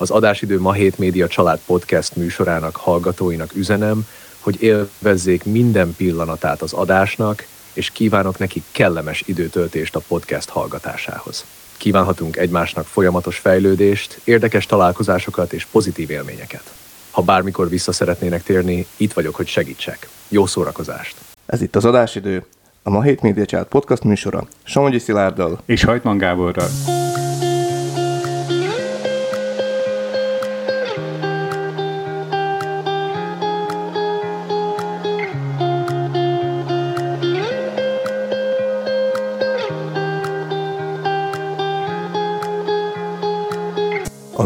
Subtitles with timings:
[0.00, 4.06] Az Adásidő Ma 7 Média Család Podcast műsorának hallgatóinak üzenem,
[4.38, 11.44] hogy élvezzék minden pillanatát az adásnak, és kívánok nekik kellemes időtöltést a podcast hallgatásához.
[11.76, 16.72] Kívánhatunk egymásnak folyamatos fejlődést, érdekes találkozásokat és pozitív élményeket.
[17.10, 20.08] Ha bármikor vissza szeretnének térni, itt vagyok, hogy segítsek.
[20.28, 21.16] Jó szórakozást!
[21.46, 22.44] Ez itt az adásidő,
[22.82, 26.68] a Ma 7 Média Család podcast műsora, Somogyi Szilárddal és Hajtman Gáborral.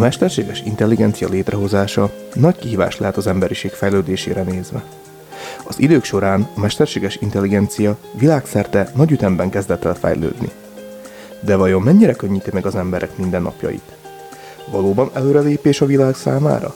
[0.04, 4.82] Mesterséges intelligencia létrehozása nagy kihívás lehet az emberiség fejlődésére nézve.
[5.66, 10.50] Az idők során a mesterséges intelligencia világszerte nagy ütemben kezdett el fejlődni.
[11.40, 13.96] De vajon mennyire könnyíti meg az emberek mindennapjait?
[14.70, 16.74] Valóban előrelépés a világ számára?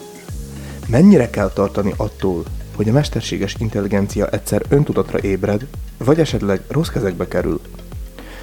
[0.86, 2.44] Mennyire kell tartani attól,
[2.77, 5.66] hogy a mesterséges intelligencia egyszer öntudatra ébred,
[5.98, 7.60] vagy esetleg rossz kezekbe kerül?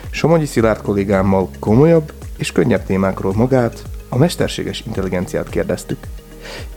[0.10, 5.98] Somogyi Szilárd kollégámmal komolyabb és könnyebb témákról magát, a mesterséges intelligenciát kérdeztük.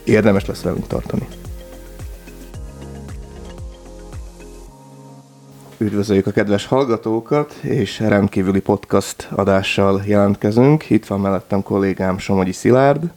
[0.04, 1.28] Érdemes lesz velünk tartani.
[5.80, 10.90] Üdvözöljük a kedves hallgatókat, és rendkívüli podcast adással jelentkezünk.
[10.90, 13.10] Itt van mellettem kollégám Somogyi Szilárd,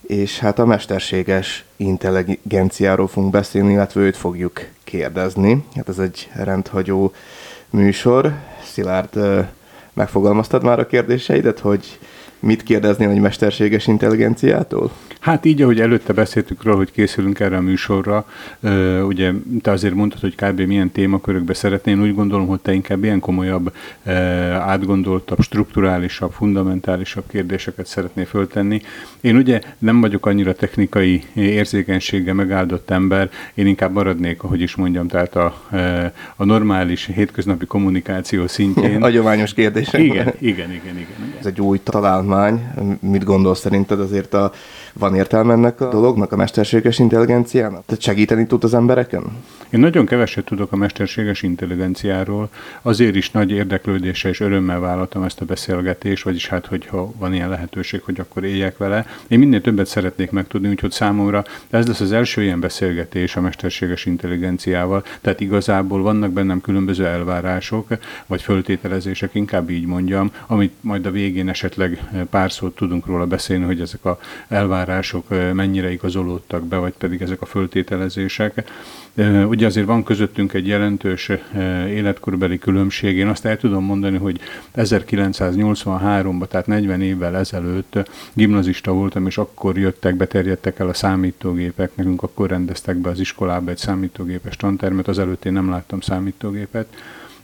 [0.00, 5.64] és hát a mesterséges intelligenciáról fogunk beszélni, illetve őt fogjuk kérdezni.
[5.74, 7.12] Hát ez egy rendhagyó
[7.70, 8.32] műsor.
[8.72, 9.46] Szilárd,
[9.92, 11.98] megfogalmaztad már a kérdéseidet, hogy
[12.40, 14.90] mit kérdezni egy mesterséges intelligenciától?
[15.20, 18.26] Hát így, ahogy előtte beszéltük róla, hogy készülünk erre a műsorra,
[19.06, 20.60] ugye te azért mondtad, hogy kb.
[20.60, 23.72] milyen témakörökbe szeretnél, úgy gondolom, hogy te inkább ilyen komolyabb,
[24.52, 28.82] átgondoltabb, strukturálisabb, fundamentálisabb kérdéseket szeretnél föltenni.
[29.20, 35.08] Én ugye nem vagyok annyira technikai érzékenységgel megáldott ember, én inkább maradnék, ahogy is mondjam,
[35.08, 35.62] tehát a,
[36.36, 39.02] a normális hétköznapi kommunikáció szintjén.
[39.08, 40.00] Agyományos kérdések.
[40.00, 41.34] Igen, igen, igen, igen, igen.
[41.38, 41.80] Ez egy új
[42.28, 42.98] találmány.
[43.00, 44.52] Mit gondolsz szerinted azért a
[44.92, 47.84] van értelme ennek a dolognak, a mesterséges intelligenciának?
[47.86, 49.22] Tehát segíteni tud az embereken?
[49.70, 52.48] Én nagyon keveset tudok a mesterséges intelligenciáról,
[52.82, 57.48] azért is nagy érdeklődéssel és örömmel vállaltam ezt a beszélgetést, vagyis hát, hogyha van ilyen
[57.48, 59.06] lehetőség, hogy akkor éljek vele.
[59.26, 64.06] Én minél többet szeretnék megtudni, úgyhogy számomra ez lesz az első ilyen beszélgetés a mesterséges
[64.06, 67.88] intelligenciával, tehát igazából vannak bennem különböző elvárások,
[68.26, 72.00] vagy föltételezések, inkább így mondjam, amit majd a végén esetleg
[72.30, 74.18] pár szót tudunk róla beszélni, hogy ezek a
[74.48, 78.64] elvárások mennyire igazolódtak be, vagy pedig ezek a föltételezések.
[79.48, 81.30] Ugye azért van közöttünk egy jelentős
[81.88, 83.16] életkorbeli különbség.
[83.16, 84.40] Én azt el tudom mondani, hogy
[84.76, 91.90] 1983-ban, tehát 40 évvel ezelőtt gimnazista voltam, és akkor jöttek, beterjedtek el a számítógépek.
[91.94, 96.86] Nekünk akkor rendeztek be az iskolába egy számítógépes tantermet, azelőtt én nem láttam számítógépet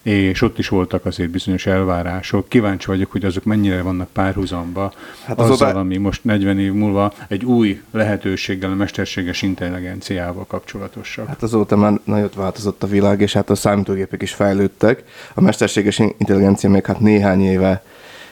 [0.04, 2.48] és ott is voltak azért bizonyos elvárások.
[2.48, 4.92] Kíváncsi vagyok, hogy azok mennyire vannak párhuzamba
[5.24, 5.78] hát az azzal, oda...
[5.78, 11.26] ami most 40 év múlva egy új lehetőséggel, a mesterséges intelligenciával kapcsolatosak.
[11.26, 15.02] Hát azóta már nagyot változott a világ, és hát a számítógépek is fejlődtek.
[15.34, 17.82] A mesterséges intelligencia még hát néhány éve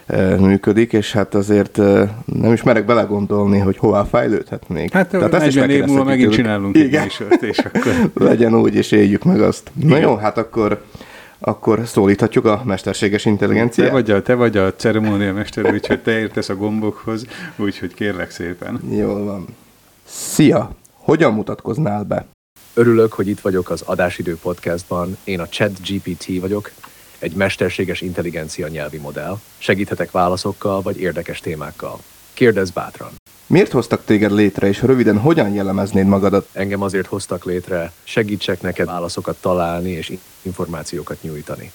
[0.07, 4.93] e, működik, és hát azért e, nem is merek belegondolni, hogy hová fejlődhet még.
[4.93, 7.03] Hát Tehát 40 év múlva megint csinálunk Igen.
[7.03, 8.11] egy műsort, és akkor...
[8.29, 9.71] Legyen úgy, és éljük meg azt.
[9.77, 9.89] Igen.
[9.89, 10.83] Na jó, hát akkor
[11.45, 13.87] akkor szólíthatjuk a mesterséges intelligenciát.
[13.87, 17.27] Te vagy a, te vagy a ceremónia mester, úgyhogy te értesz a gombokhoz,
[17.57, 18.81] úgyhogy kérlek szépen.
[18.91, 19.47] Jól van.
[20.05, 20.71] Szia!
[20.93, 22.27] Hogyan mutatkoznál be?
[22.75, 25.17] Örülök, hogy itt vagyok az Adásidő podcastban.
[25.25, 26.71] Én a Chat GPT vagyok,
[27.19, 29.39] egy mesterséges intelligencia nyelvi modell.
[29.59, 31.99] Segíthetek válaszokkal vagy érdekes témákkal.
[32.33, 33.22] Kérdezz bátran!
[33.47, 36.49] Miért hoztak téged létre, és röviden hogyan jellemeznéd magadat?
[36.53, 41.73] Engem azért hoztak létre, segítsek neked válaszokat találni és információkat nyújtani.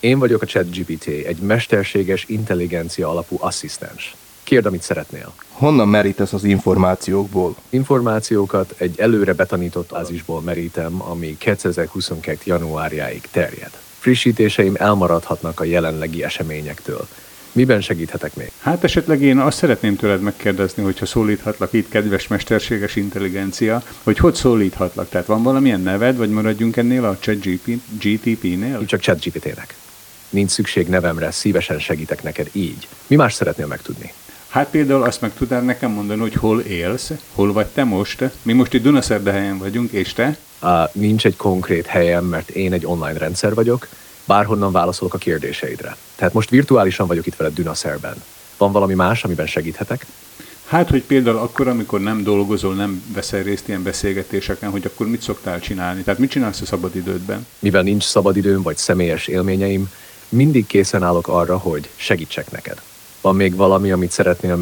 [0.00, 4.14] Én vagyok a ChatGPT, egy mesterséges intelligencia alapú asszisztens.
[4.42, 5.32] Kérd, amit szeretnél.
[5.52, 7.56] Honnan merítesz az információkból?
[7.68, 12.38] Információkat egy előre betanított ázisból merítem, ami 2022.
[12.44, 13.70] januárjáig terjed.
[13.98, 17.08] Frissítéseim elmaradhatnak a jelenlegi eseményektől,
[17.52, 18.50] Miben segíthetek még?
[18.60, 24.34] Hát esetleg én azt szeretném tőled megkérdezni, hogyha szólíthatlak itt, kedves mesterséges intelligencia, hogy hogy
[24.34, 25.08] szólíthatlak?
[25.08, 28.84] Tehát van valamilyen neved, vagy maradjunk ennél a ChatGPT-nél?
[28.86, 29.74] Csak ChatGPT-nek.
[30.28, 32.88] Nincs szükség nevemre, szívesen segítek neked így.
[33.06, 34.12] Mi más szeretnél megtudni?
[34.48, 38.24] Hát például azt meg tudnál nekem mondani, hogy hol élsz, hol vagy te most.
[38.42, 40.36] Mi most itt Dunaszerdahelyen vagyunk, és te?
[40.62, 43.88] Uh, nincs egy konkrét helyem, mert én egy online rendszer vagyok,
[44.24, 45.96] bárhonnan válaszolok a kérdéseidre.
[46.18, 48.22] Tehát most virtuálisan vagyok itt veled Dünaszerben.
[48.56, 50.06] Van valami más, amiben segíthetek?
[50.66, 55.22] Hát, hogy például akkor, amikor nem dolgozol, nem veszel részt ilyen beszélgetéseken, hogy akkor mit
[55.22, 56.02] szoktál csinálni?
[56.02, 57.46] Tehát mit csinálsz a szabadidődben?
[57.58, 59.90] Mivel nincs szabadidőm vagy személyes élményeim,
[60.28, 62.80] mindig készen állok arra, hogy segítsek neked.
[63.20, 64.58] Van még valami, amit szeretnél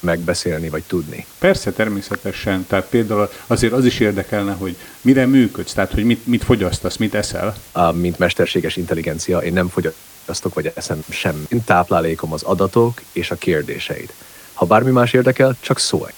[0.00, 1.26] megbeszélni vagy tudni?
[1.38, 2.66] Persze, természetesen.
[2.68, 7.14] Tehát például azért az is érdekelne, hogy mire működsz, tehát hogy mit, mit fogyasztasz, mit
[7.14, 7.56] eszel?
[7.72, 11.46] A, mint mesterséges intelligencia, én nem fogyasztok vagy eszem sem.
[11.48, 14.12] Én táplálékom az adatok és a kérdéseid.
[14.52, 16.10] Ha bármi más érdekel, csak szólj.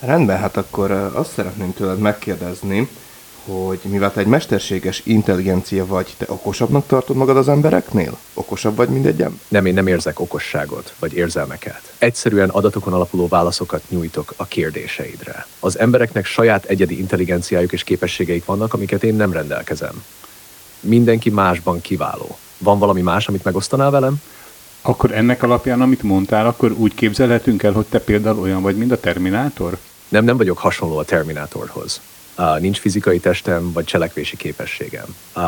[0.00, 2.88] Rendben, hát akkor azt szeretném tőled megkérdezni,
[3.44, 8.18] hogy mivel te egy mesterséges intelligencia vagy, te okosabbnak tartod magad az embereknél?
[8.34, 9.40] Okosabb vagy mindegyen?
[9.48, 11.94] Nem, én nem érzek okosságot, vagy érzelmeket.
[11.98, 15.46] Egyszerűen adatokon alapuló válaszokat nyújtok a kérdéseidre.
[15.60, 20.04] Az embereknek saját egyedi intelligenciájuk és képességeik vannak, amiket én nem rendelkezem.
[20.80, 22.38] Mindenki másban kiváló.
[22.58, 24.22] Van valami más, amit megosztanál velem?
[24.82, 28.92] Akkor ennek alapján, amit mondtál, akkor úgy képzelhetünk el, hogy te például olyan vagy, mint
[28.92, 29.78] a Terminátor?
[30.08, 32.00] Nem, nem vagyok hasonló a Terminátorhoz.
[32.38, 35.16] Uh, nincs fizikai testem vagy cselekvési képességem.
[35.36, 35.42] Uh,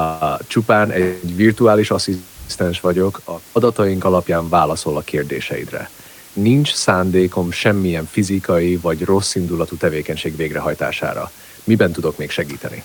[0.46, 5.90] csupán egy virtuális asszisztens vagyok, a adataink alapján válaszol a kérdéseidre.
[6.32, 11.31] Nincs szándékom semmilyen fizikai vagy rossz indulatú tevékenység végrehajtására.
[11.64, 12.82] Miben tudok még segíteni?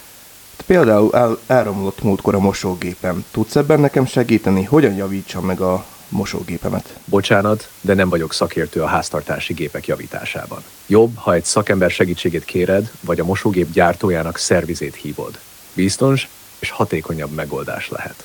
[0.66, 3.26] Például el, elromlott múltkor a mosógépem.
[3.32, 4.64] Tudsz ebben nekem segíteni?
[4.64, 6.98] Hogyan javítsam meg a mosógépemet.
[7.06, 10.64] Bocsánat, de nem vagyok szakértő a háztartási gépek javításában.
[10.88, 15.40] Jobb, ha egy szakember segítségét kéred, vagy a mosógép gyártójának szervizét hívod.
[15.74, 16.30] Biztons
[16.60, 18.24] és hatékonyabb megoldás lehet.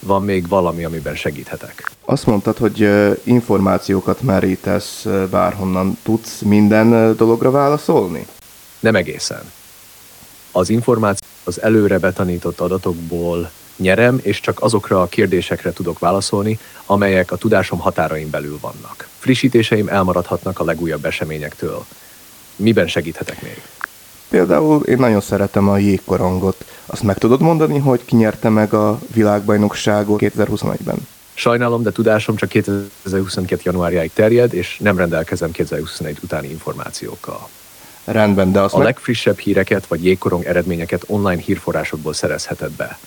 [0.00, 1.90] Van még valami, amiben segíthetek.
[2.04, 2.88] Azt mondtad, hogy
[3.24, 5.98] információkat merítesz bárhonnan.
[6.02, 8.26] Tudsz minden dologra válaszolni?
[8.80, 9.52] Nem egészen.
[10.52, 11.19] Az információ
[11.50, 17.78] az előre betanított adatokból nyerem, és csak azokra a kérdésekre tudok válaszolni, amelyek a tudásom
[17.78, 19.08] határain belül vannak.
[19.18, 21.84] Frissítéseim elmaradhatnak a legújabb eseményektől.
[22.56, 23.62] Miben segíthetek még?
[24.28, 26.64] Például én nagyon szeretem a jégkorongot.
[26.86, 31.06] Azt meg tudod mondani, hogy ki nyerte meg a világbajnokságot 2021-ben?
[31.34, 33.60] Sajnálom, de tudásom csak 2022.
[33.64, 37.48] januárjáig terjed, és nem rendelkezem 2021 utáni információkkal.
[38.12, 38.86] Rendben, de azt A meg...
[38.86, 42.98] legfrissebb híreket vagy jégkorong eredményeket online hírforrásokból szerezheted be.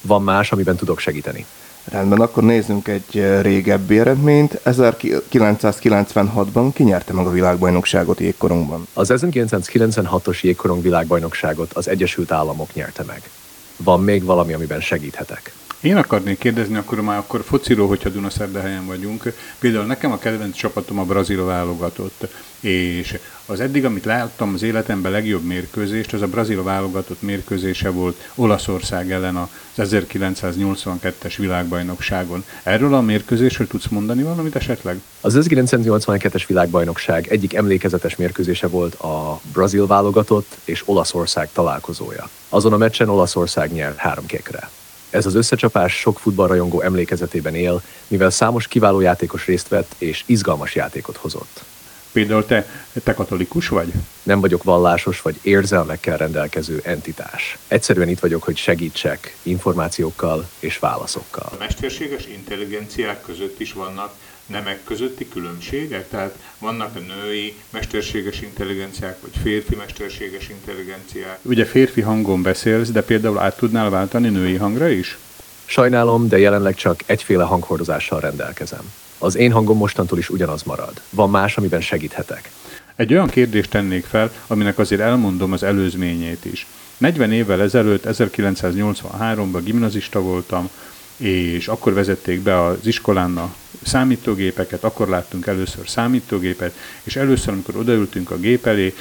[0.00, 1.46] Van más, amiben tudok segíteni?
[1.84, 4.60] Rendben, akkor nézzünk egy régebbi eredményt.
[4.64, 8.86] 1996-ban kinyerte meg a világbajnokságot jégkorongban?
[8.92, 13.30] Az 1996-os jégkorong világbajnokságot az Egyesült Államok nyerte meg.
[13.76, 15.52] Van még valami, amiben segíthetek?
[15.84, 19.32] Én akarnék kérdezni, akkor már akkor fociról, hogyha Dunaszerdahelyen vagyunk.
[19.58, 22.26] Például nekem a kedvenc csapatom a brazil válogatott,
[22.60, 28.30] és az eddig, amit láttam az életemben legjobb mérkőzést, az a brazil válogatott mérkőzése volt
[28.34, 32.44] Olaszország ellen az 1982-es világbajnokságon.
[32.62, 35.00] Erről a mérkőzésről tudsz mondani valamit esetleg?
[35.20, 42.28] Az 1982-es világbajnokság egyik emlékezetes mérkőzése volt a brazil válogatott és Olaszország találkozója.
[42.48, 44.70] Azon a meccsen Olaszország nyert három kékre.
[45.14, 50.74] Ez az összecsapás sok futballrajongó emlékezetében él, mivel számos kiváló játékos részt vett és izgalmas
[50.74, 51.64] játékot hozott.
[52.12, 52.66] Például te,
[53.04, 53.92] te katolikus vagy?
[54.22, 57.58] Nem vagyok vallásos vagy érzelmekkel rendelkező entitás.
[57.68, 61.48] Egyszerűen itt vagyok, hogy segítsek információkkal és válaszokkal.
[61.52, 64.14] A mesterséges intelligenciák között is vannak
[64.46, 66.08] nemek közötti különbségek?
[66.08, 71.38] Tehát vannak a női mesterséges intelligenciák, vagy férfi mesterséges intelligenciák?
[71.42, 75.18] Ugye férfi hangon beszélsz, de például át tudnál váltani női hangra is?
[75.64, 78.92] Sajnálom, de jelenleg csak egyféle hanghordozással rendelkezem.
[79.18, 81.00] Az én hangom mostantól is ugyanaz marad.
[81.10, 82.50] Van más, amiben segíthetek?
[82.96, 86.66] Egy olyan kérdést tennék fel, aminek azért elmondom az előzményét is.
[86.96, 90.70] 40 évvel ezelőtt, 1983-ban gimnazista voltam,
[91.16, 97.76] és akkor vezették be az iskolán a számítógépeket, akkor láttunk először számítógépet, és először, amikor
[97.76, 98.94] odaültünk a gép elé,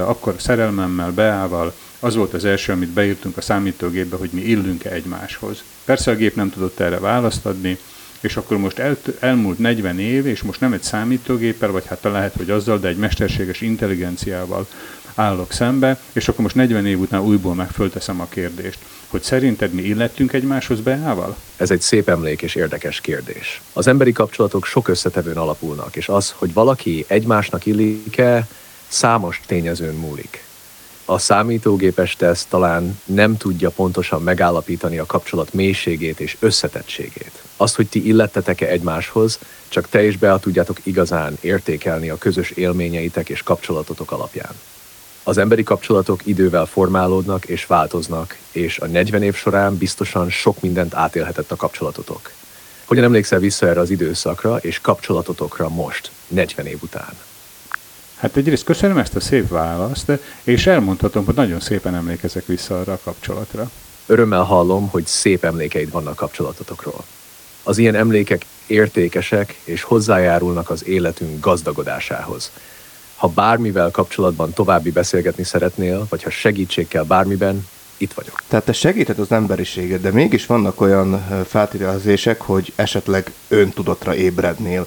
[0.00, 5.62] akkor szerelmemmel, beával, az volt az első, amit beírtunk a számítógépbe, hogy mi illünk-e egymáshoz.
[5.84, 7.78] Persze a gép nem tudott erre választ adni,
[8.20, 12.34] és akkor most el, elmúlt 40 év, és most nem egy számítógéppel, vagy hát lehet,
[12.36, 14.66] hogy azzal, de egy mesterséges intelligenciával
[15.14, 18.78] állok szembe, és akkor most 40 év után újból megfölteszem a kérdést,
[19.14, 21.36] hogy szerinted mi illettünk egymáshoz Beával?
[21.56, 23.60] Ez egy szép emlék és érdekes kérdés.
[23.72, 28.46] Az emberi kapcsolatok sok összetevőn alapulnak, és az, hogy valaki egymásnak illik-e,
[28.88, 30.44] számos tényezőn múlik.
[31.04, 37.42] A számítógépes teszt talán nem tudja pontosan megállapítani a kapcsolat mélységét és összetettségét.
[37.56, 43.28] Azt, hogy ti illettetek-e egymáshoz, csak te és Bea tudjátok igazán értékelni a közös élményeitek
[43.28, 44.54] és kapcsolatotok alapján.
[45.26, 50.94] Az emberi kapcsolatok idővel formálódnak és változnak, és a 40 év során biztosan sok mindent
[50.94, 52.30] átélhetett a kapcsolatotok.
[52.84, 57.14] Hogyan emlékszel vissza erre az időszakra és kapcsolatotokra most, 40 év után?
[58.16, 60.12] Hát egyrészt köszönöm ezt a szép választ,
[60.42, 63.70] és elmondhatom, hogy nagyon szépen emlékezek vissza arra a kapcsolatra.
[64.06, 67.04] Örömmel hallom, hogy szép emlékeid vannak kapcsolatotokról.
[67.62, 72.50] Az ilyen emlékek értékesek és hozzájárulnak az életünk gazdagodásához.
[73.24, 77.66] Ha bármivel kapcsolatban további beszélgetni szeretnél, vagy ha segítség kell bármiben,
[77.96, 78.42] itt vagyok.
[78.48, 84.86] Tehát te segíted az emberiséget, de mégis vannak olyan feltételezések, hogy esetleg öntudatra ébrednél.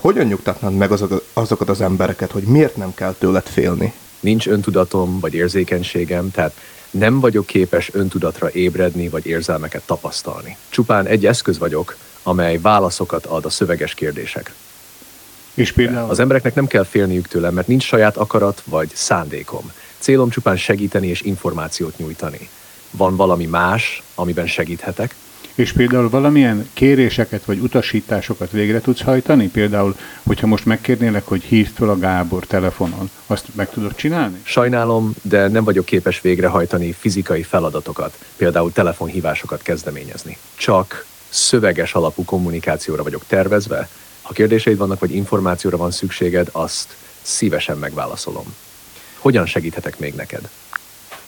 [0.00, 0.90] Hogyan nyugtatnád meg
[1.32, 3.92] azokat az embereket, hogy miért nem kell tőled félni?
[4.20, 6.54] Nincs öntudatom vagy érzékenységem, tehát
[6.90, 10.56] nem vagyok képes öntudatra ébredni vagy érzelmeket tapasztalni.
[10.68, 14.54] Csupán egy eszköz vagyok, amely válaszokat ad a szöveges kérdésekre.
[15.54, 16.10] És például?
[16.10, 19.72] Az embereknek nem kell félniük tőlem, mert nincs saját akarat vagy szándékom.
[19.98, 22.48] Célom csupán segíteni és információt nyújtani.
[22.90, 25.14] Van valami más, amiben segíthetek?
[25.54, 29.48] És például valamilyen kéréseket vagy utasításokat végre tudsz hajtani?
[29.48, 34.38] Például, hogyha most megkérnélek, hogy hívd fel a Gábor telefonon, azt meg tudod csinálni?
[34.42, 40.36] Sajnálom, de nem vagyok képes végrehajtani fizikai feladatokat, például telefonhívásokat kezdeményezni.
[40.54, 43.88] Csak szöveges alapú kommunikációra vagyok tervezve.
[44.22, 48.54] Ha kérdéseid vannak, vagy információra van szükséged, azt szívesen megválaszolom.
[49.18, 50.48] Hogyan segíthetek még neked?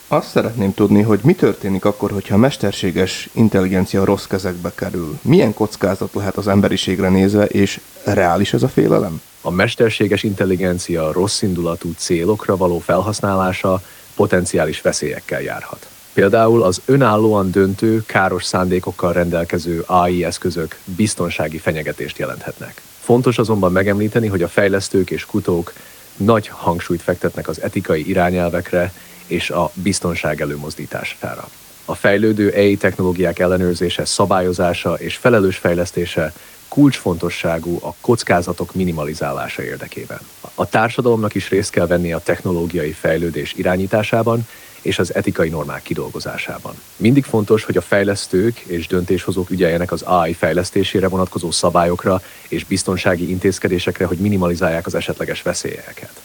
[0.08, 5.18] Azt szeretném tudni, hogy mi történik akkor, hogyha a mesterséges intelligencia rossz kezekbe kerül.
[5.22, 9.20] Milyen kockázat lehet az emberiségre nézve, és reális ez a félelem?
[9.40, 13.82] A mesterséges intelligencia rossz indulatú célokra való felhasználása
[14.14, 15.91] potenciális veszélyekkel járhat.
[16.12, 22.82] Például az önállóan döntő, káros szándékokkal rendelkező AI eszközök biztonsági fenyegetést jelenthetnek.
[23.00, 25.72] Fontos azonban megemlíteni, hogy a fejlesztők és kutók
[26.16, 28.92] nagy hangsúlyt fektetnek az etikai irányelvekre
[29.26, 31.48] és a biztonság előmozdítására.
[31.84, 36.32] A fejlődő AI technológiák ellenőrzése, szabályozása és felelős fejlesztése
[36.68, 40.18] kulcsfontosságú a kockázatok minimalizálása érdekében.
[40.54, 44.46] A társadalomnak is részt kell venni a technológiai fejlődés irányításában
[44.82, 46.74] és az etikai normák kidolgozásában.
[46.96, 53.30] Mindig fontos, hogy a fejlesztők és döntéshozók ügyeljenek az AI fejlesztésére vonatkozó szabályokra és biztonsági
[53.30, 56.20] intézkedésekre, hogy minimalizálják az esetleges veszélyeket.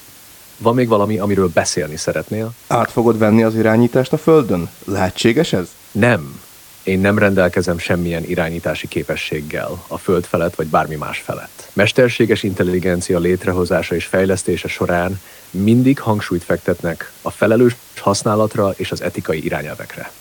[0.57, 2.53] Van még valami, amiről beszélni szeretnél?
[2.67, 4.69] Át fogod venni az irányítást a Földön?
[4.85, 5.67] Lehetséges ez?
[5.91, 6.41] Nem.
[6.83, 11.69] Én nem rendelkezem semmilyen irányítási képességgel a Föld felett vagy bármi más felett.
[11.73, 15.19] Mesterséges intelligencia létrehozása és fejlesztése során
[15.51, 20.11] mindig hangsúlyt fektetnek a felelős használatra és az etikai irányelvekre.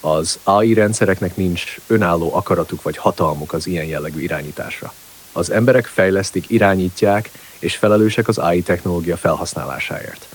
[0.00, 4.92] Az AI rendszereknek nincs önálló akaratuk vagy hatalmuk az ilyen jellegű irányításra.
[5.32, 10.26] Az emberek fejlesztik, irányítják és felelősek az AI technológia felhasználásáért.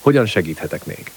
[0.00, 1.10] Hogyan segíthetek még?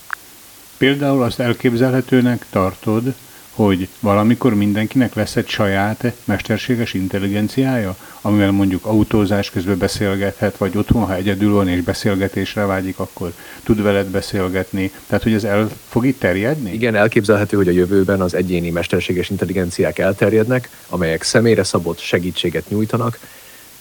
[0.78, 3.14] Például azt elképzelhetőnek tartod,
[3.56, 11.06] hogy valamikor mindenkinek lesz egy saját mesterséges intelligenciája, amivel mondjuk autózás közben beszélgethet, vagy otthon,
[11.06, 13.34] ha egyedül van és beszélgetésre vágyik, akkor
[13.64, 14.92] tud veled beszélgetni.
[15.08, 16.74] Tehát, hogy ez el fog itt terjedni?
[16.74, 23.20] Igen, elképzelhető, hogy a jövőben az egyéni mesterséges intelligenciák elterjednek, amelyek személyre szabott segítséget nyújtanak,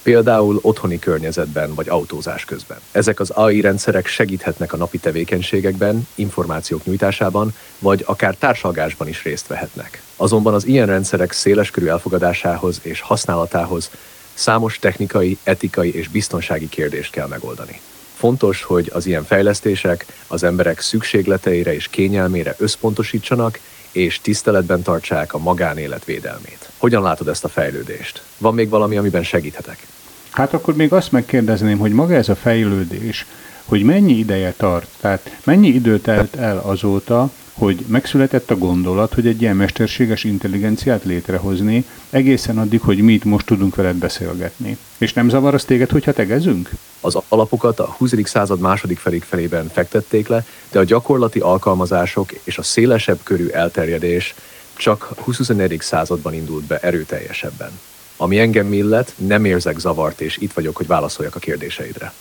[0.04, 2.78] például otthoni környezetben vagy autózás közben.
[2.92, 9.46] Ezek az AI rendszerek segíthetnek a napi tevékenységekben, információk nyújtásában, vagy akár társalgásban is részt
[9.46, 10.02] vehetnek.
[10.16, 13.90] Azonban az ilyen rendszerek széleskörű elfogadásához és használatához
[14.34, 17.80] számos technikai, etikai és biztonsági kérdést kell megoldani.
[18.16, 23.58] Fontos, hogy az ilyen fejlesztések az emberek szükségleteire és kényelmére összpontosítsanak,
[23.92, 26.70] és tiszteletben tartsák a magánélet védelmét.
[26.78, 28.22] Hogyan látod ezt a fejlődést?
[28.38, 29.86] Van még valami, amiben segíthetek?
[30.34, 33.26] Hát akkor még azt megkérdezném, hogy maga ez a fejlődés,
[33.64, 39.26] hogy mennyi ideje tart, tehát mennyi idő telt el azóta, hogy megszületett a gondolat, hogy
[39.26, 44.76] egy ilyen mesterséges intelligenciát létrehozni, egészen addig, hogy mi itt most tudunk veled beszélgetni.
[44.98, 46.70] És nem zavar az téged, hogyha tegezünk?
[47.00, 48.12] Az alapokat a 20.
[48.24, 54.34] század második felék felében fektették le, de a gyakorlati alkalmazások és a szélesebb körű elterjedés
[54.76, 55.76] csak a 21.
[55.80, 57.70] században indult be erőteljesebben.
[58.16, 62.12] Ami engem illet, nem érzek zavart, és itt vagyok, hogy válaszoljak a kérdéseidre.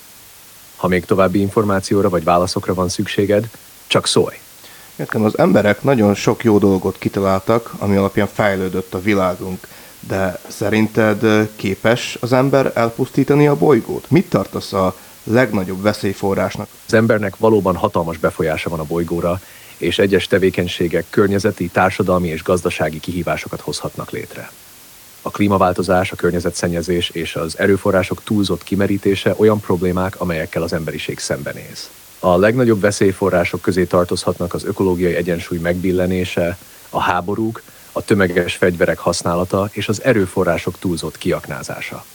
[0.75, 3.49] Ha még további információra vagy válaszokra van szükséged,
[3.87, 4.35] csak szólj!
[4.95, 9.67] Értem, az emberek nagyon sok jó dolgot kitaláltak, ami alapján fejlődött a világunk.
[9.99, 14.09] De szerinted képes az ember elpusztítani a bolygót?
[14.09, 16.67] Mit tartasz a legnagyobb veszélyforrásnak?
[16.85, 19.41] Az embernek valóban hatalmas befolyása van a bolygóra,
[19.77, 24.51] és egyes tevékenységek környezeti, társadalmi és gazdasági kihívásokat hozhatnak létre.
[25.25, 31.89] A klímaváltozás, a környezetszennyezés és az erőforrások túlzott kimerítése olyan problémák, amelyekkel az emberiség szembenéz.
[32.19, 36.57] A legnagyobb veszélyforrások közé tartozhatnak az ökológiai egyensúly megbillenése,
[36.89, 37.61] a háborúk,
[37.91, 42.05] a tömeges fegyverek használata és az erőforrások túlzott kiaknázása.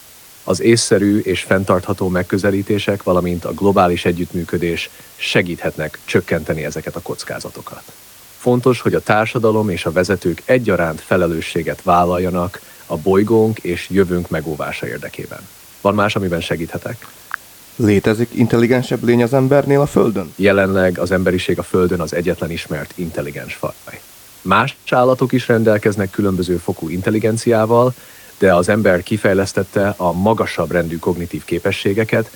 [0.44, 7.82] Az észszerű és fenntartható megközelítések, valamint a globális együttműködés segíthetnek csökkenteni ezeket a kockázatokat.
[8.38, 12.60] Fontos, hogy a társadalom és a vezetők egyaránt felelősséget vállaljanak
[12.90, 15.48] a bolygónk és jövőnk megóvása érdekében.
[15.80, 17.06] Van más, amiben segíthetek?
[17.76, 20.32] Létezik intelligensebb lény az embernél a Földön?
[20.36, 24.00] Jelenleg az emberiség a Földön az egyetlen ismert intelligens faj.
[24.42, 27.94] Más állatok is rendelkeznek különböző fokú intelligenciával,
[28.38, 32.30] de az ember kifejlesztette a magasabb rendű kognitív képességeket,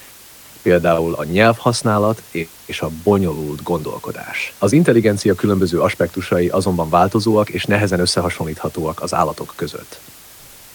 [0.62, 2.22] például a nyelvhasználat
[2.64, 4.52] és a bonyolult gondolkodás.
[4.58, 10.00] Az intelligencia különböző aspektusai azonban változóak és nehezen összehasonlíthatóak az állatok között.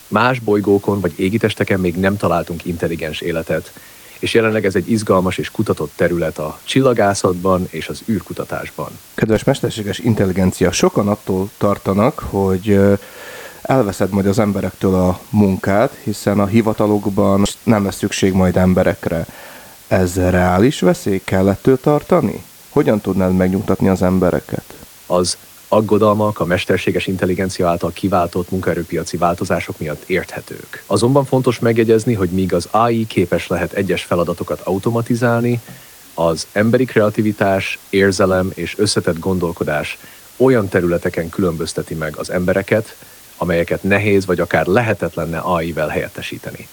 [0.07, 3.71] Más bolygókon vagy égitesteken még nem találtunk intelligens életet,
[4.19, 8.89] és jelenleg ez egy izgalmas és kutatott terület a csillagászatban és az űrkutatásban.
[9.13, 12.79] Kedves mesterséges intelligencia, sokan attól tartanak, hogy
[13.61, 19.25] elveszed majd az emberektől a munkát, hiszen a hivatalokban nem lesz szükség majd emberekre.
[19.87, 21.21] Ez reális veszély?
[21.23, 22.43] Kell ettől tartani?
[22.69, 24.73] Hogyan tudnád megnyugtatni az embereket?
[25.05, 25.37] Az
[25.67, 30.83] aggodalmak a mesterséges intelligencia által kiváltott munkaerőpiaci változások miatt érthetők.
[30.85, 35.61] Azonban fontos megjegyezni, hogy míg az AI képes lehet egyes feladatokat automatizálni,
[36.13, 39.97] az emberi kreativitás, érzelem és összetett gondolkodás
[40.37, 42.95] olyan területeken különbözteti meg az embereket,
[43.37, 46.67] amelyeket nehéz vagy akár lehetetlenne AI-vel helyettesíteni.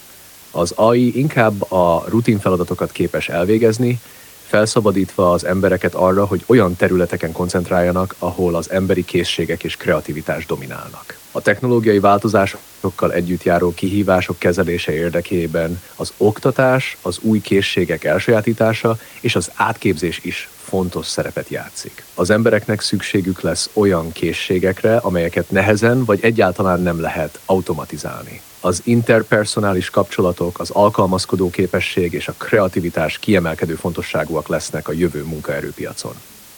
[0.51, 4.01] Az AI inkább a rutin feladatokat képes elvégezni,
[4.47, 11.19] felszabadítva az embereket arra, hogy olyan területeken koncentráljanak, ahol az emberi készségek és kreativitás dominálnak.
[11.33, 19.37] A technológiai változásokkal együtt járó kihívások kezelése érdekében az oktatás, az új készségek elsajátítása és
[19.37, 22.05] az átképzés is fontos szerepet játszik.
[22.15, 28.41] Az embereknek szükségük lesz olyan készségekre, amelyeket nehezen vagy egyáltalán nem lehet automatizálni.
[28.64, 36.14] Az interpersonális kapcsolatok, az alkalmazkodó képesség és a kreativitás kiemelkedő fontosságúak lesznek a jövő munkaerőpiacon.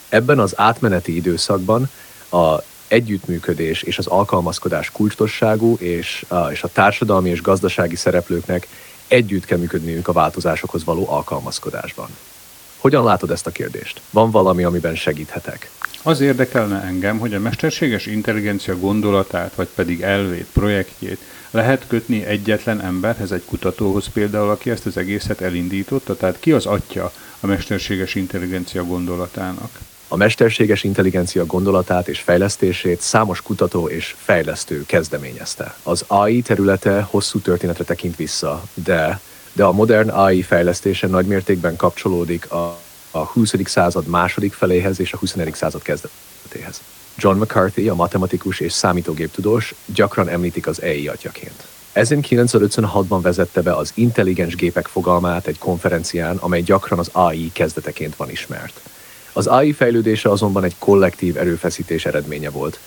[0.08, 1.90] Ebben az átmeneti időszakban
[2.30, 2.56] a
[2.88, 8.68] együttműködés és az alkalmazkodás kulcsosságú, és a, és a társadalmi és gazdasági szereplőknek
[9.06, 12.08] együtt kell működniük a változásokhoz való alkalmazkodásban.
[12.76, 14.00] Hogyan látod ezt a kérdést?
[14.10, 15.70] Van valami, amiben segíthetek?
[16.06, 21.18] Az érdekelne engem, hogy a mesterséges intelligencia gondolatát, vagy pedig elvét, projektjét
[21.50, 26.16] lehet kötni egyetlen emberhez, egy kutatóhoz például, aki ezt az egészet elindította?
[26.16, 29.78] Tehát ki az atya a mesterséges intelligencia gondolatának?
[30.08, 35.76] A mesterséges intelligencia gondolatát és fejlesztését számos kutató és fejlesztő kezdeményezte.
[35.82, 39.20] Az AI területe hosszú történetre tekint vissza, de
[39.52, 42.78] de a modern AI fejlesztése nagymértékben kapcsolódik a,
[43.20, 43.54] a 20.
[43.64, 45.54] század második feléhez és a 21.
[45.54, 46.80] század kezdetéhez.
[47.16, 51.66] John McCarthy, a matematikus és számítógéptudós, gyakran említik az EI atyaként.
[51.94, 58.30] 1956-ban vezette be az intelligens gépek fogalmát egy konferencián, amely gyakran az AI kezdeteként van
[58.30, 58.80] ismert.
[59.32, 62.78] Az AI fejlődése azonban egy kollektív erőfeszítés eredménye volt.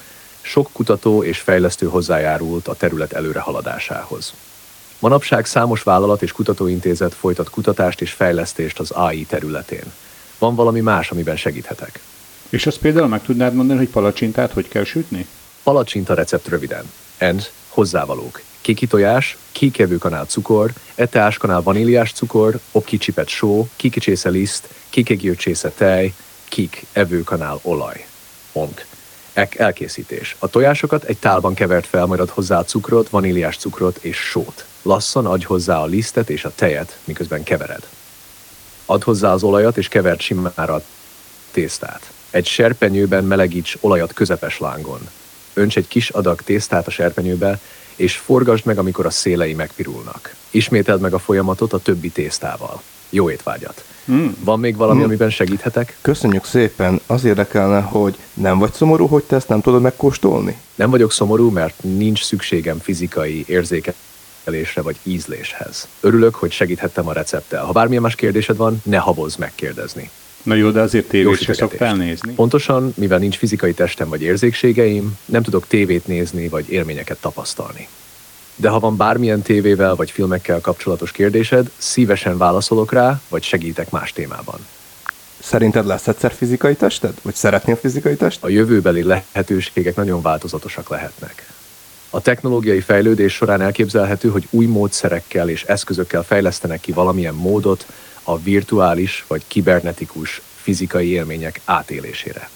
[0.42, 4.34] Sok kutató és fejlesztő hozzájárult a terület előrehaladásához.
[5.00, 9.94] Manapság számos vállalat és kutatóintézet folytat kutatást és fejlesztést az AI területén.
[10.39, 11.99] Van valami más, amiben segíthetek?
[12.49, 15.28] És azt például meg tudnád mondani, hogy palacsintát hogy kell sütni?
[15.63, 16.91] Palacsinta recept röviden.
[17.19, 18.41] And hozzávalók.
[18.62, 27.60] Kiki tojás, kikevőkanál cukor, eteáskanál vaníliás cukor, opkicsipet só, kikicsésze liszt, kikegyőcsésze tej, kik evőkanál
[27.62, 28.06] olaj.
[28.52, 28.86] Onk.
[29.34, 30.36] Ek elkészítés.
[30.39, 34.65] A tojásokat egy tálban kevert fel, majd ad hozzá a cukrot, vaníliás cukrot és sót.
[34.82, 37.88] Lassan adj hozzá a lisztet és a tejet, miközben kevered.
[38.89, 40.82] Add hozzá az olajat és kevert simára a
[41.52, 42.12] tésztát.
[42.30, 44.99] Egy serpenyőben melegíts olajat közepes lángon.
[45.54, 47.60] Önts egy kis adag tésztát a serpenyőbe,
[47.95, 50.36] és forgasd meg, amikor a szélei megpirulnak.
[50.49, 52.82] Ismételd meg a folyamatot a többi tésztával.
[53.10, 53.84] Jó étvágyat!
[54.12, 54.28] Mm.
[54.43, 55.04] Van még valami, mm.
[55.04, 55.97] amiben segíthetek?
[56.02, 56.99] Köszönjük szépen.
[57.06, 60.58] Az érdekelne, hogy nem vagy szomorú, hogy te ezt nem tudod megkóstolni?
[60.75, 63.95] Nem vagyok szomorú, mert nincs szükségem fizikai érzéket
[64.53, 65.88] ízlésre vagy ízléshez.
[65.99, 67.63] Örülök, hogy segíthettem a recepttel.
[67.63, 70.09] Ha bármilyen más kérdésed van, ne habozz megkérdezni.
[70.43, 72.33] Na jó, de azért tévét szoktál nézni.
[72.33, 77.88] Pontosan, mivel nincs fizikai testem vagy érzékségeim, nem tudok tévét nézni vagy élményeket tapasztalni.
[78.55, 84.13] De ha van bármilyen tévével vagy filmekkel kapcsolatos kérdésed, szívesen válaszolok rá, vagy segítek más
[84.13, 84.59] témában.
[85.39, 87.13] Szerinted lesz egyszer fizikai tested?
[87.21, 88.43] Vagy szeretnél fizikai testet?
[88.43, 91.59] A jövőbeli lehetőségek nagyon változatosak lehetnek.
[92.10, 97.86] A technológiai fejlődés során elképzelhető, hogy új módszerekkel és eszközökkel fejlesztenek ki valamilyen módot
[98.24, 102.50] a virtuális vagy kibernetikus fizikai élmények átélésére.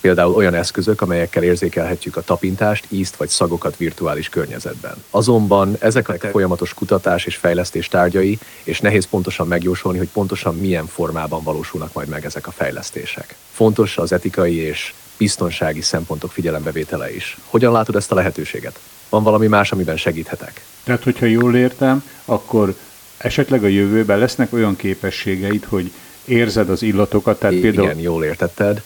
[0.00, 5.04] Például olyan eszközök, amelyekkel érzékelhetjük a tapintást, ízt vagy szagokat virtuális környezetben.
[5.10, 11.42] Azonban ezeknek folyamatos kutatás és fejlesztés tárgyai, és nehéz pontosan megjósolni, hogy pontosan milyen formában
[11.42, 13.34] valósulnak majd meg ezek a fejlesztések.
[13.52, 17.36] Fontos az etikai és biztonsági szempontok figyelembevétele is.
[17.44, 18.78] Hogyan látod ezt a lehetőséget?
[19.08, 20.64] Van valami más, amiben segíthetek?
[20.84, 22.76] Tehát, hogyha jól értem, akkor
[23.16, 25.92] esetleg a jövőben lesznek olyan képességeid, hogy
[26.24, 28.00] érzed az illatokat, tehát Igen, például...
[28.00, 28.82] jól értetted.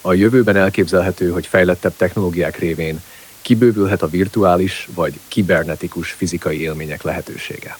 [0.00, 3.00] A jövőben elképzelhető, hogy fejlettebb technológiák révén
[3.40, 7.78] kibővülhet a virtuális vagy kibernetikus fizikai élmények lehetősége.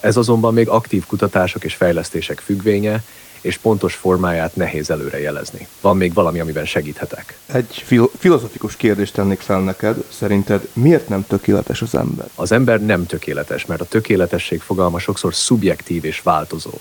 [0.00, 3.02] Ez azonban még aktív kutatások és fejlesztések függvénye,
[3.40, 5.66] és pontos formáját nehéz előre jelezni.
[5.80, 7.38] Van még valami, amiben segíthetek?
[7.46, 10.04] Egy fil- filozofikus kérdést tennék fel neked.
[10.08, 12.26] Szerinted miért nem tökéletes az ember?
[12.34, 16.78] Az ember nem tökéletes, mert a tökéletesség fogalma sokszor szubjektív és változó.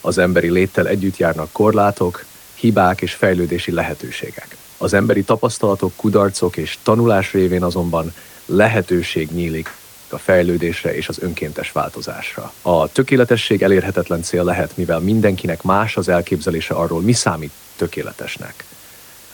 [0.00, 4.56] Az emberi léttel együtt járnak korlátok, hibák és fejlődési lehetőségek.
[4.76, 8.12] Az emberi tapasztalatok, kudarcok és tanulás révén azonban
[8.46, 9.74] lehetőség nyílik
[10.16, 12.52] a fejlődésre és az önkéntes változásra.
[12.62, 18.64] A tökéletesség elérhetetlen cél lehet, mivel mindenkinek más az elképzelése arról, mi számít tökéletesnek.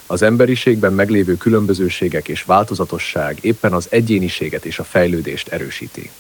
[0.07, 6.11] Az emberiségben meglévő különbözőségek és változatosság éppen az egyéniséget és a fejlődést erősíti.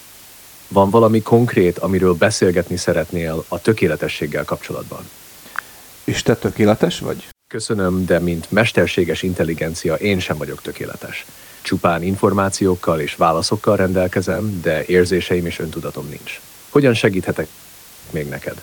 [0.68, 5.08] Van valami konkrét, amiről beszélgetni szeretnél a tökéletességgel kapcsolatban?
[6.04, 7.31] És te tökéletes vagy?
[7.52, 11.24] Köszönöm, de mint mesterséges intelligencia én sem vagyok tökéletes.
[11.62, 16.40] Csupán információkkal és válaszokkal rendelkezem, de érzéseim és öntudatom nincs.
[16.70, 17.46] Hogyan segíthetek
[18.10, 18.62] még neked?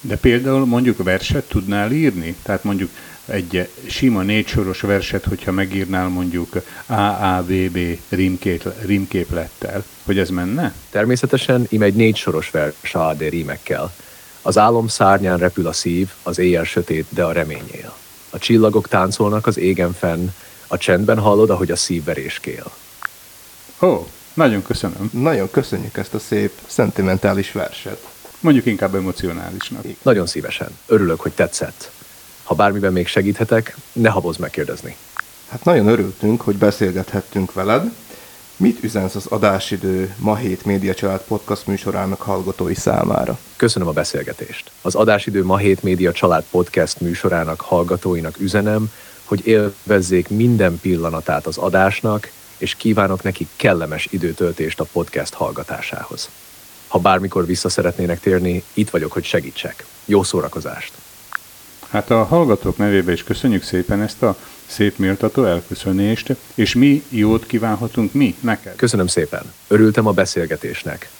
[0.00, 2.36] De például mondjuk verset tudnál írni?
[2.42, 2.90] Tehát mondjuk
[3.26, 6.52] egy sima négy soros verset, hogyha megírnál mondjuk
[6.86, 7.78] AAVB
[8.84, 10.74] rímképlettel, hogy ez menne?
[10.90, 13.94] Természetesen im egy négy soros vers AD rímekkel.
[14.42, 17.94] Az álom szárnyán repül a szív, az éjjel sötét, de a remény él.
[18.30, 20.28] A csillagok táncolnak az égen fenn,
[20.66, 22.72] a csendben hallod, ahogy a szívverés kél.
[23.80, 25.10] Ó, nagyon köszönöm.
[25.12, 28.06] Nagyon köszönjük ezt a szép, szentimentális verset.
[28.40, 29.84] Mondjuk inkább emocionálisnak.
[30.02, 30.78] Nagyon szívesen.
[30.86, 31.90] Örülök, hogy tetszett.
[32.42, 34.96] Ha bármiben még segíthetek, ne habozz megkérdezni.
[35.48, 37.92] Hát nagyon örültünk, hogy beszélgethettünk veled.
[38.58, 43.38] Mit üzensz az adásidő Ma Hét Média Család podcast műsorának hallgatói számára?
[43.56, 44.70] Köszönöm a beszélgetést.
[44.82, 48.92] Az adásidő Ma Hét Média Család podcast műsorának hallgatóinak üzenem,
[49.24, 56.28] hogy élvezzék minden pillanatát az adásnak, és kívánok nekik kellemes időtöltést a podcast hallgatásához.
[56.88, 59.84] Ha bármikor vissza szeretnének térni, itt vagyok, hogy segítsek.
[60.04, 60.92] Jó szórakozást!
[61.88, 64.36] Hát a hallgatók nevében is köszönjük szépen ezt a
[64.66, 68.76] szép méltató elköszönést, és mi jót kívánhatunk mi neked.
[68.76, 69.52] Köszönöm szépen.
[69.68, 71.10] Örültem a beszélgetésnek.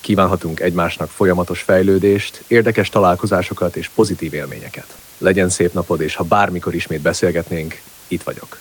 [0.00, 4.96] Kívánhatunk egymásnak folyamatos fejlődést, érdekes találkozásokat és pozitív élményeket.
[5.18, 8.58] Legyen szép napod, és ha bármikor ismét beszélgetnénk, itt vagyok.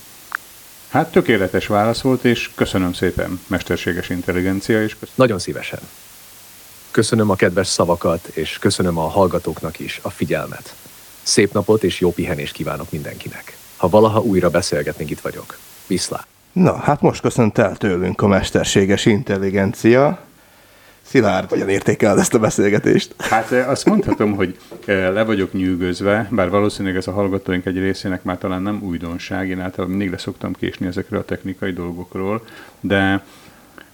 [0.89, 5.13] Hát tökéletes válasz volt, és köszönöm szépen, mesterséges intelligencia, és köszönöm.
[5.15, 5.79] Nagyon szívesen.
[6.91, 10.75] Köszönöm a kedves szavakat, és köszönöm a hallgatóknak is a figyelmet.
[11.23, 13.56] Szép napot és jó pihenést kívánok mindenkinek.
[13.77, 15.57] Ha valaha újra beszélgetnénk, itt vagyok.
[15.87, 16.27] Viszlát!
[16.51, 20.19] Na, hát most köszönt el tőlünk a mesterséges intelligencia.
[21.01, 23.15] Szilárd, hogyan értékeled ezt a beszélgetést?
[23.17, 27.77] Hát eh, azt mondhatom, hogy eh, le vagyok nyűgözve, bár valószínűleg ez a hallgatóink egy
[27.77, 32.45] részének már talán nem újdonság, én általában mindig leszoktam késni ezekről a technikai dolgokról,
[32.79, 33.23] de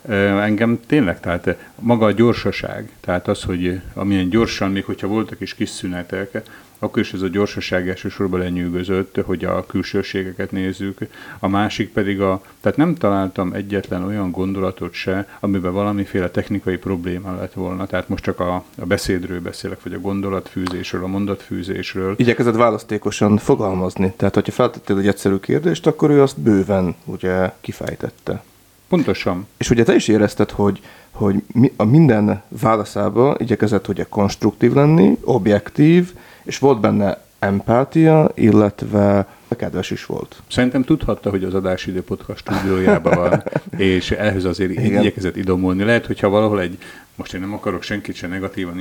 [0.08, 5.42] eh, engem tényleg, tehát maga a gyorsaság, tehát az, hogy amilyen gyorsan, még hogyha voltak
[5.42, 6.42] is kis szünetek,
[6.84, 10.98] akkor is ez a gyorsaság elsősorban lenyűgözött, hogy a külsőségeket nézzük.
[11.40, 17.36] A másik pedig a, tehát nem találtam egyetlen olyan gondolatot se, amiben valamiféle technikai probléma
[17.36, 17.86] lett volna.
[17.86, 22.16] Tehát most csak a, a beszédről beszélek, vagy a gondolatfűzésről, a mondatfűzésről.
[22.18, 24.14] Igyekezett választékosan fogalmazni.
[24.18, 28.44] Tehát, hogyha feltettél egy egyszerű kérdést, akkor ő azt bőven ugye kifejtette.
[28.88, 29.48] Pontosan.
[29.58, 31.44] És ugye te is érezted, hogy, hogy
[31.76, 40.06] a minden válaszába igyekezett ugye konstruktív lenni, objektív, és volt benne empátia, illetve kedves is
[40.06, 40.42] volt.
[40.48, 43.44] Szerintem tudhatta, hogy az adásidő podcast stúdiójában van,
[43.78, 45.00] és ehhez azért Igen.
[45.00, 45.84] igyekezett idomulni.
[45.84, 46.78] Lehet, hogyha valahol egy,
[47.16, 48.80] most én nem akarok senkit sem negatívan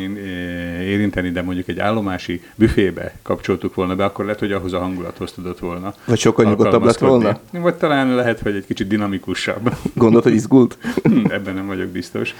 [0.80, 5.32] érinteni, de mondjuk egy állomási büfébe kapcsoltuk volna be, akkor lehet, hogy ahhoz a hangulathoz
[5.32, 5.94] tudott volna.
[6.04, 7.40] Vagy sokkal nyugodtabb lett volna?
[7.50, 9.76] Vagy talán lehet, hogy egy kicsit dinamikusabb.
[9.94, 10.78] Gondolt, hogy izgult?
[11.02, 12.34] Hm, ebben nem vagyok biztos.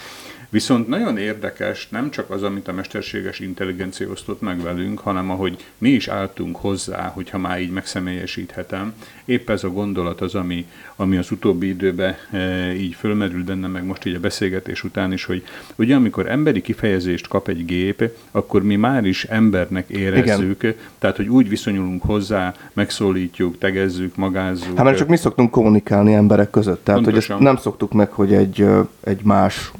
[0.53, 5.57] Viszont nagyon érdekes nem csak az, amit a mesterséges intelligencia osztott meg velünk, hanem ahogy
[5.79, 8.93] mi is álltunk hozzá, hogyha már így megszemélyesíthetem.
[9.25, 13.85] Épp ez a gondolat az, ami, ami az utóbbi időben e, így fölmerül benne, meg
[13.85, 15.43] most így a beszélgetés után is, hogy
[15.77, 20.75] ugye amikor emberi kifejezést kap egy gép, akkor mi már is embernek érezzük, Igen.
[20.99, 24.77] tehát hogy úgy viszonyulunk hozzá, megszólítjuk, tegezzük, magázzuk.
[24.77, 27.37] Hát mert csak mi szoktunk kommunikálni emberek között, tehát Pontosan.
[27.37, 28.67] hogy ezt nem szoktuk meg, hogy egy,
[29.01, 29.73] egy más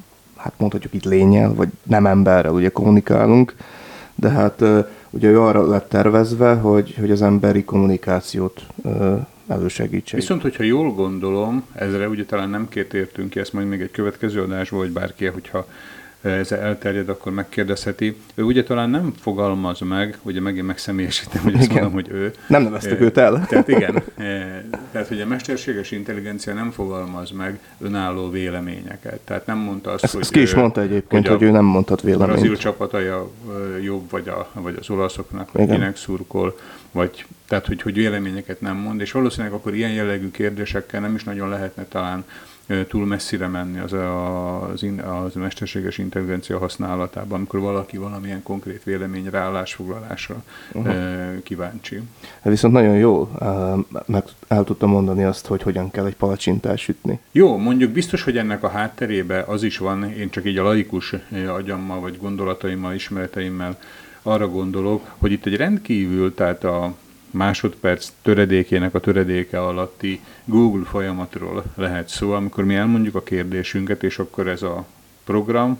[0.43, 3.55] hát mondhatjuk itt lényel, vagy nem emberrel ugye kommunikálunk,
[4.15, 4.65] de hát
[5.11, 8.67] ugye ő arra lett tervezve, hogy, hogy az emberi kommunikációt
[9.49, 10.17] elősegítse.
[10.17, 13.91] Viszont, hogyha jól gondolom, ezre ugye talán nem két értünk ki, ezt majd még egy
[13.91, 15.67] következő adásban, vagy bárki, hogyha
[16.23, 18.17] ez elterjed, akkor megkérdezheti.
[18.35, 21.75] Ő ugye talán nem fogalmaz meg, ugye megint megszemélyesítem, hogy azt igen.
[21.75, 22.33] mondom, hogy ő.
[22.47, 23.47] Nem neveztek őt el.
[23.49, 24.03] Tehát igen,
[24.93, 29.21] tehát hogy a mesterséges intelligencia nem fogalmaz meg önálló véleményeket.
[29.21, 30.23] Tehát nem mondta azt, ezt, hogy...
[30.23, 32.31] Ezt ki is mondta egyébként, hogy, hogy ő nem mondhat véleményt.
[32.31, 33.31] A brazil csapatai a
[33.83, 36.59] jobb, vagy, a, vagy az olaszoknak, vagy kinek szurkol,
[36.93, 41.25] vagy tehát, hogy, hogy véleményeket nem mond, és valószínűleg akkor ilyen jellegű kérdésekkel nem is
[41.25, 42.25] nagyon lehetne talán
[42.89, 44.87] túl messzire menni az, az,
[45.25, 51.43] az mesterséges intelligencia használatában, amikor valaki valamilyen konkrét véleményre, állásfoglalásra uh-huh.
[51.43, 52.01] kíváncsi.
[52.43, 53.31] Viszont nagyon jó,
[54.07, 57.19] meg el tudtam mondani azt, hogy hogyan kell egy palacsintát sütni.
[57.33, 61.15] Jó, mondjuk biztos, hogy ennek a hátterébe az is van, én csak így a laikus
[61.47, 63.79] agyammal, vagy gondolataimmal, ismereteimmel
[64.23, 66.95] arra gondolok, hogy itt egy rendkívül, tehát a
[67.33, 74.19] másodperc töredékének a töredéke alatti Google folyamatról lehet szó, amikor mi elmondjuk a kérdésünket, és
[74.19, 74.85] akkor ez a
[75.25, 75.79] program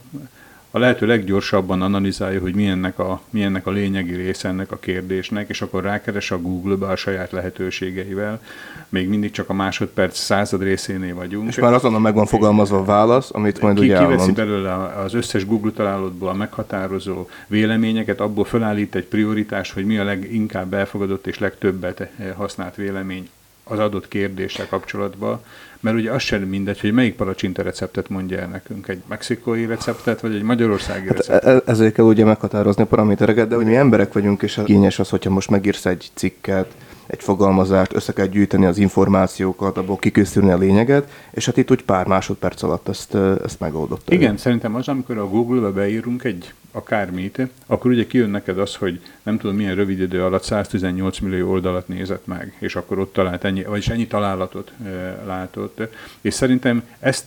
[0.75, 5.63] a lehető leggyorsabban analizálja, hogy milyennek a, milyennek a lényegi része ennek a kérdésnek, és
[5.63, 8.41] akkor rákeres a Google-be a saját lehetőségeivel.
[8.89, 11.49] Még mindig csak a másodperc század részénél vagyunk.
[11.49, 14.37] És már azonnal meg van fogalmazva a válasz, amit majd Ki, ugye Kiveszi elmond.
[14.37, 20.05] belőle az összes Google találatból a meghatározó véleményeket, abból felállít egy prioritás, hogy mi a
[20.05, 23.29] leginkább elfogadott és legtöbbet használt vélemény
[23.65, 25.41] az adott kérdéssel kapcsolatban,
[25.81, 30.21] mert ugye az sem mindegy, hogy melyik palacsinta receptet mondja el nekünk, egy mexikói receptet,
[30.21, 31.67] vagy egy magyarországi hát receptet.
[31.67, 35.09] E- ezért kell ugye meghatározni a paramétereket, de hogy mi emberek vagyunk, és kényes az,
[35.09, 36.75] hogyha most megírsz egy cikket,
[37.13, 41.83] egy fogalmazást, össze kell gyűjteni az információkat, abból kikészülni a lényeget, és hát itt úgy
[41.83, 44.15] pár másodperc alatt ezt, ezt megoldotta.
[44.15, 44.37] Igen, ő.
[44.37, 49.39] szerintem az, amikor a Google-be beírunk egy akármit, akkor ugye kijön neked az, hogy nem
[49.39, 53.63] tudom milyen rövid idő alatt 118 millió oldalat nézett meg, és akkor ott talált ennyi,
[53.63, 54.89] vagyis ennyi találatot e,
[55.27, 55.81] látott.
[56.21, 57.25] És szerintem ezt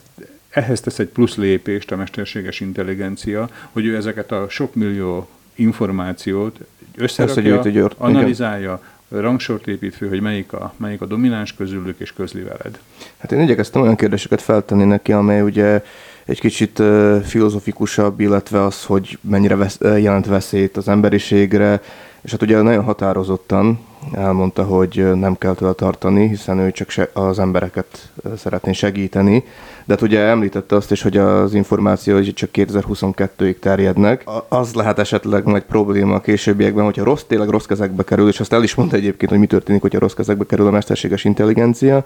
[0.49, 6.59] ehhez tesz egy plusz lépést a mesterséges intelligencia, hogy ő ezeket a sok millió információt
[6.95, 12.79] összerakja, analizálja, rangsort épít fő, hogy melyik a, melyik a domináns közülük, és közli veled.
[13.17, 15.83] Hát én igyekeztem olyan kérdéseket feltenni neki, amely ugye
[16.25, 21.81] egy kicsit uh, filozofikusabb, illetve az, hogy mennyire vesz, jelent veszélyt az emberiségre,
[22.25, 23.79] és hát ugye nagyon határozottan
[24.13, 29.43] elmondta, hogy nem kell tőle tartani, hiszen ő csak az embereket szeretné segíteni.
[29.85, 34.23] De hát ugye említette azt is, hogy az információ csak 2022-ig terjednek.
[34.47, 38.53] Az lehet esetleg nagy probléma a későbbiekben, hogyha rossz, tényleg rossz kezekbe kerül, és azt
[38.53, 42.03] el is mondta egyébként, hogy mi történik, hogyha rossz kezekbe kerül a mesterséges intelligencia,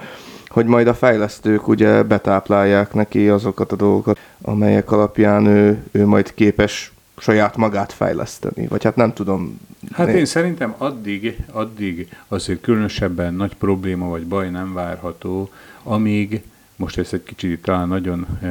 [0.47, 6.33] hogy majd a fejlesztők ugye betáplálják neki azokat a dolgokat, amelyek alapján ő, ő majd
[6.33, 9.59] képes saját magát fejleszteni, vagy hát nem tudom.
[9.91, 15.49] Hát én szerintem addig, addig azért különösebben nagy probléma vagy baj nem várható,
[15.83, 16.41] amíg
[16.75, 18.49] most ezt egy kicsit talán nagyon, eh,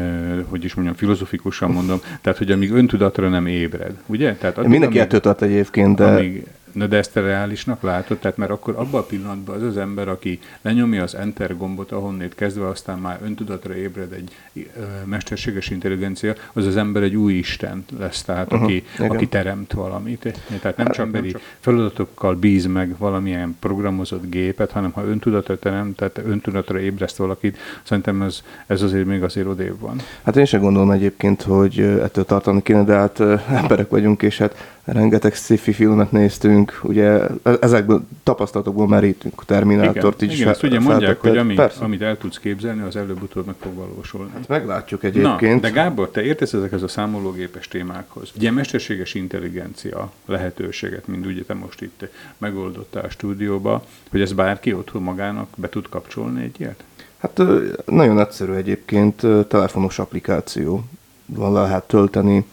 [0.48, 4.34] hogy is mondjam, filozofikusan mondom, tehát hogy amíg öntudatra nem ébred, ugye?
[4.34, 6.04] Tehát addig, Mindenki amíg, ettől tart egyébként, de...
[6.04, 8.18] Amíg, Na de ezt te reálisnak látod?
[8.18, 12.34] Tehát mert akkor abban a pillanatban az az ember, aki lenyomja az Enter gombot, ahonnét
[12.34, 17.84] kezdve aztán már öntudatra ébred egy ö, mesterséges intelligencia, az az ember egy új Isten
[17.98, 20.34] lesz, tehát uh-huh, aki, aki teremt valamit.
[20.60, 21.40] Tehát nem hát, csak emberi csak...
[21.60, 28.22] feladatokkal bíz meg valamilyen programozott gépet, hanem ha öntudatra teremt, tehát öntudatra ébreszt valakit, szerintem
[28.22, 30.00] ez, ez azért még azért odébb van.
[30.22, 33.20] Hát én sem gondolom egyébként, hogy ettől tartani kéne, de hát
[33.62, 40.22] emberek vagyunk, és hát rengeteg sci-fi filmet néztünk, ugye e- ezekből tapasztalatokból merítünk a Terminátort
[40.22, 40.40] igen, is.
[40.40, 44.30] Igen, ezt ugye mondják, hogy ami, amit el tudsz képzelni, az előbb-utóbb meg fog valósulni.
[44.34, 45.54] Hát meglátjuk egyébként.
[45.54, 48.30] Na, de Gábor, te értesz ezekhez a számológépes témákhoz.
[48.36, 54.72] Ugye mesterséges intelligencia lehetőséget, mint ugye te most itt megoldottál a stúdióba, hogy ez bárki
[54.72, 56.84] otthon magának be tud kapcsolni egy ilyet?
[57.18, 57.42] Hát
[57.84, 60.84] nagyon egyszerű egyébként, telefonos applikáció.
[61.26, 62.44] Van lehet tölteni,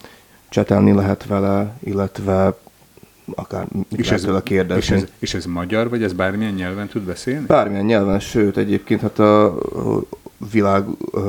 [0.55, 2.57] csetelni lehet vele, illetve
[3.35, 3.65] akár
[3.95, 4.81] és ez, tőle kérdezni.
[4.81, 7.45] És ez, és ez magyar, vagy ez bármilyen nyelven tud beszélni?
[7.45, 9.57] Bármilyen nyelven, sőt egyébként hát a,
[10.51, 10.83] világ,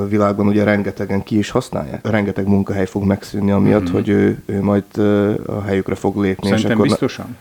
[0.09, 2.09] világban ugye rengetegen ki is használják.
[2.09, 3.93] Rengeteg munkahely fog megszűnni, amiatt, mm-hmm.
[3.93, 4.85] hogy ő, ő majd
[5.47, 6.49] a helyükre fog lépni.
[6.49, 7.37] Szerintem és akkor biztosan?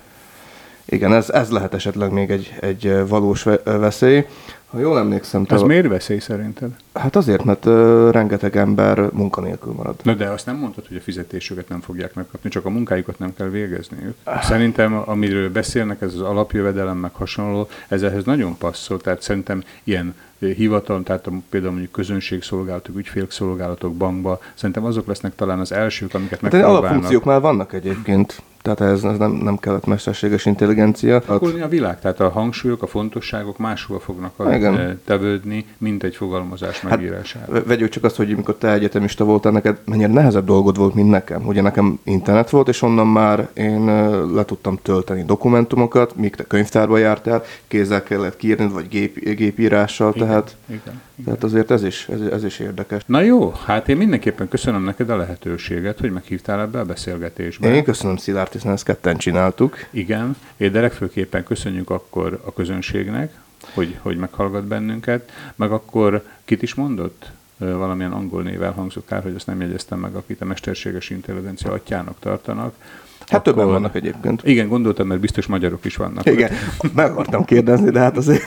[0.85, 4.25] Igen, ez, ez lehet esetleg még egy, egy valós veszély.
[4.65, 5.45] Ha jól emlékszem...
[5.49, 5.65] Ez te...
[5.65, 6.69] miért veszély szerinted?
[6.93, 9.95] Hát azért, mert uh, rengeteg ember munkanélkül marad.
[10.03, 13.33] Na de azt nem mondtad, hogy a fizetésüket nem fogják megkapni, csak a munkájukat nem
[13.33, 14.15] kell végezniük.
[14.41, 20.15] Szerintem, amiről beszélnek, ez az alapjövedelem, meg hasonló, ez ehhez nagyon passzol, tehát szerintem ilyen
[20.39, 26.39] hivatal, tehát a, például mondjuk közönségszolgálatok, ügyfélszolgálatok bankba, szerintem azok lesznek talán az elsők, amiket
[26.39, 26.83] hát megpróbálnak.
[26.83, 28.41] Alapfunkciók már vannak egyébként.
[28.65, 31.21] Tehát ez, ez nem, nem kellett mesterséges intelligencia.
[31.25, 35.01] Akkor a világ, tehát a hangsúlyok, a fontosságok máshol fognak Igen.
[35.05, 37.63] tevődni, mint egy fogalmazás hát, megírására.
[37.65, 41.47] Vegyük csak azt, hogy amikor te egyetemista voltál, neked mennyire nehezebb dolgod volt, mint nekem.
[41.47, 43.85] Ugye nekem internet volt, és onnan már én
[44.33, 50.27] le tudtam tölteni dokumentumokat, míg te könyvtárba jártál, kézzel kellett kiírni, vagy gép, gépírással, igen,
[50.27, 51.01] tehát, igen.
[51.25, 53.01] tehát azért ez is, ez, ez is érdekes.
[53.05, 57.75] Na jó, hát én mindenképpen köszönöm neked a lehetőséget, hogy meghívtál ebbe a beszélgetésbe.
[57.75, 59.77] Én köszönöm Szilárd hiszen ezt ketten csináltuk.
[59.89, 63.39] Igen, de legfőképpen köszönjük akkor a közönségnek,
[63.73, 67.31] hogy, hogy meghallgat bennünket, meg akkor kit is mondott?
[67.57, 72.19] valamilyen angol név elhangzott kár, hogy ezt nem jegyeztem meg, akit a mesterséges intelligencia atyának
[72.19, 72.75] tartanak.
[73.19, 73.41] Hát akkor...
[73.41, 74.41] többen vannak egyébként.
[74.45, 76.25] Igen, gondoltam, mert biztos magyarok is vannak.
[76.25, 76.51] Igen,
[76.93, 78.43] meg akartam kérdezni, de hát azért...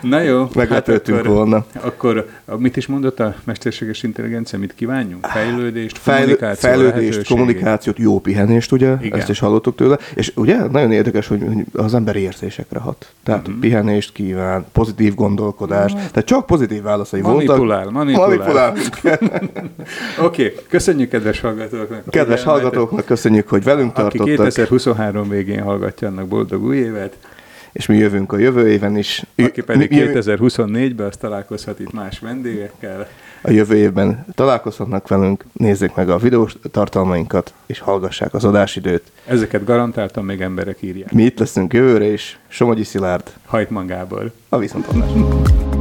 [0.00, 0.48] Na jó.
[0.54, 1.66] Meglepődtünk hát akkor, volna.
[1.80, 4.58] Akkor mit is mondott a mesterséges intelligencia?
[4.58, 5.26] Mit kívánjunk?
[5.26, 8.96] Fejlődést, kommunikációt, Fejlődést, kommunikációt, jó pihenést, ugye?
[9.00, 9.18] Igen.
[9.18, 9.98] Ezt is hallottuk tőle.
[10.14, 13.12] És ugye nagyon érdekes, hogy az ember érzésekre hat.
[13.22, 13.60] Tehát uh-huh.
[13.60, 15.92] pihenést kíván, pozitív gondolkodás.
[15.92, 16.10] Uh-huh.
[16.10, 17.92] Tehát csak pozitív válaszai manipulál, voltak.
[17.92, 18.74] Manipulál, manipulál.
[20.26, 20.54] Oké, okay.
[20.68, 22.10] köszönjük kedves hallgatóknak.
[22.10, 24.20] Kedves hallgatóknak köszönjük, hogy velünk tartottak.
[24.20, 27.16] Aki 2023 végén hallgatja annak boldog új évet
[27.72, 29.24] és mi jövünk a jövő éven is.
[29.36, 33.08] Aki pedig 2024-ben, azt találkozhat itt más vendégekkel.
[33.42, 39.02] A jövő évben találkozhatnak velünk, nézzék meg a videós tartalmainkat, és hallgassák az adásidőt.
[39.26, 41.12] Ezeket garantáltan még emberek írják.
[41.12, 42.38] Mi itt leszünk jövőre is.
[42.48, 43.32] Somogyi Szilárd.
[43.46, 44.32] Hajtman Gábor.
[44.48, 45.77] A viszontlátásra.